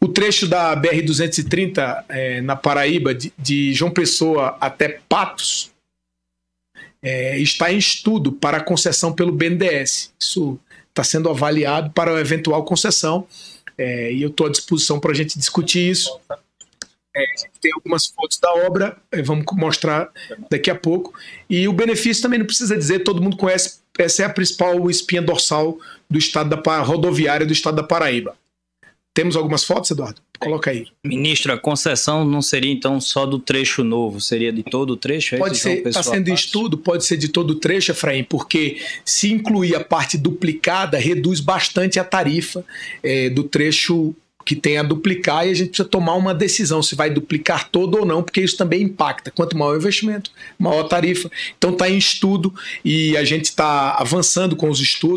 O 0.00 0.08
trecho 0.08 0.46
da 0.46 0.76
BR-230 0.76 2.04
é, 2.08 2.40
na 2.40 2.56
Paraíba, 2.56 3.14
de, 3.14 3.32
de, 3.38 3.72
João 3.74 3.90
Pessoa 3.90 4.56
até 4.60 5.00
Patos, 5.08 5.70
é, 7.02 7.38
está 7.38 7.72
em 7.72 7.78
estudo 7.78 8.32
para 8.32 8.60
concessão 8.60 9.12
pelo 9.12 9.32
BNDES. 9.32 10.12
Isso 10.18 10.58
está 10.88 11.04
sendo 11.04 11.28
avaliado 11.28 11.90
para 11.90 12.16
a 12.16 12.20
eventual 12.20 12.64
concessão 12.64 13.26
é, 13.76 14.12
e 14.12 14.22
eu 14.22 14.28
estou 14.28 14.48
à 14.48 14.50
disposição 14.50 14.98
para 14.98 15.12
a 15.12 15.14
gente 15.14 15.38
discutir 15.38 15.88
isso. 15.88 16.18
Tem 17.60 17.72
algumas 17.72 18.06
fotos 18.06 18.38
da 18.38 18.52
obra, 18.66 18.96
vamos 19.24 19.44
mostrar 19.52 20.08
daqui 20.50 20.70
a 20.70 20.74
pouco. 20.74 21.12
E 21.50 21.66
o 21.66 21.72
benefício 21.72 22.22
também 22.22 22.38
não 22.38 22.46
precisa 22.46 22.76
dizer, 22.76 23.00
todo 23.00 23.22
mundo 23.22 23.36
conhece, 23.36 23.80
essa 23.98 24.22
é 24.22 24.26
a 24.26 24.30
principal 24.30 24.88
espinha 24.88 25.22
dorsal 25.22 25.78
do 26.08 26.18
estado 26.18 26.50
da 26.50 26.80
rodoviária 26.80 27.44
do 27.44 27.52
estado 27.52 27.76
da 27.76 27.82
Paraíba. 27.82 28.36
Temos 29.18 29.34
algumas 29.34 29.64
fotos, 29.64 29.90
Eduardo? 29.90 30.20
Coloca 30.38 30.70
aí. 30.70 30.86
Ministro, 31.04 31.52
a 31.52 31.58
concessão 31.58 32.24
não 32.24 32.40
seria 32.40 32.70
então 32.70 33.00
só 33.00 33.26
do 33.26 33.40
trecho 33.40 33.82
novo, 33.82 34.20
seria 34.20 34.52
de 34.52 34.62
todo 34.62 34.90
o 34.90 34.96
trecho? 34.96 35.34
É 35.34 35.38
pode 35.38 35.58
ser, 35.58 35.84
está 35.84 36.04
sendo 36.04 36.32
estudo, 36.32 36.78
pode 36.78 37.04
ser 37.04 37.16
de 37.16 37.26
todo 37.26 37.50
o 37.50 37.54
trecho, 37.56 37.90
Efraim, 37.90 38.22
porque 38.22 38.80
se 39.04 39.32
incluir 39.32 39.74
a 39.74 39.82
parte 39.82 40.16
duplicada, 40.16 40.96
reduz 40.98 41.40
bastante 41.40 41.98
a 41.98 42.04
tarifa 42.04 42.64
é, 43.02 43.28
do 43.28 43.42
trecho 43.42 44.14
que 44.48 44.56
tem 44.56 44.78
a 44.78 44.82
duplicar 44.82 45.46
e 45.46 45.50
a 45.50 45.54
gente 45.54 45.68
precisa 45.68 45.86
tomar 45.86 46.14
uma 46.14 46.34
decisão 46.34 46.82
se 46.82 46.94
vai 46.94 47.10
duplicar 47.10 47.68
todo 47.68 47.98
ou 47.98 48.06
não, 48.06 48.22
porque 48.22 48.40
isso 48.40 48.56
também 48.56 48.80
impacta. 48.80 49.30
Quanto 49.30 49.54
maior 49.58 49.74
o 49.74 49.76
investimento, 49.76 50.30
maior 50.58 50.86
a 50.86 50.88
tarifa. 50.88 51.30
Então 51.58 51.72
está 51.72 51.90
em 51.90 51.98
estudo 51.98 52.54
e 52.82 53.14
a 53.18 53.24
gente 53.24 53.44
está 53.44 53.96
avançando 53.98 54.56
com 54.56 54.70
os 54.70 54.80
estudos 54.80 55.16